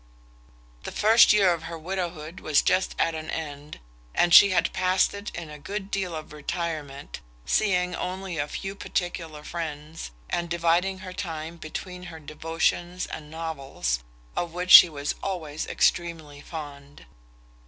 The 0.81 0.91
first 0.91 1.31
year 1.31 1.53
of 1.53 1.65
her 1.69 1.77
widowhood 1.77 2.39
was 2.39 2.63
just 2.63 2.95
at 2.97 3.13
an 3.13 3.29
end, 3.29 3.79
and 4.15 4.33
she 4.33 4.49
had 4.49 4.73
past 4.73 5.13
it 5.13 5.29
in 5.35 5.51
a 5.51 5.59
good 5.59 5.91
deal 5.91 6.15
of 6.15 6.33
retirement, 6.33 7.19
seeing 7.45 7.93
only 7.93 8.39
a 8.39 8.47
few 8.47 8.73
particular 8.73 9.43
friends, 9.43 10.09
and 10.27 10.49
dividing 10.49 10.97
her 11.05 11.13
time 11.13 11.57
between 11.57 12.05
her 12.09 12.19
devotions 12.19 13.05
and 13.05 13.29
novels, 13.29 13.99
of 14.35 14.53
which 14.53 14.71
she 14.71 14.89
was 14.89 15.13
always 15.21 15.67
extremely 15.67 16.41
fond. 16.41 17.05